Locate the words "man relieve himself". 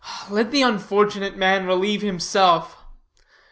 1.37-2.75